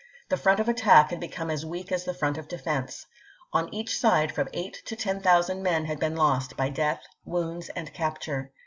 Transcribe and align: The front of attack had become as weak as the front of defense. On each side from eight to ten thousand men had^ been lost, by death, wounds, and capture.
The 0.29 0.35
front 0.37 0.59
of 0.59 0.67
attack 0.67 1.11
had 1.11 1.19
become 1.19 1.51
as 1.51 1.63
weak 1.63 1.91
as 1.91 2.05
the 2.05 2.13
front 2.15 2.39
of 2.39 2.47
defense. 2.47 3.05
On 3.53 3.71
each 3.71 3.95
side 3.99 4.31
from 4.31 4.49
eight 4.51 4.81
to 4.85 4.95
ten 4.95 5.19
thousand 5.19 5.61
men 5.61 5.85
had^ 5.85 5.99
been 5.99 6.15
lost, 6.15 6.57
by 6.57 6.69
death, 6.69 7.03
wounds, 7.23 7.69
and 7.75 7.93
capture. 7.93 8.51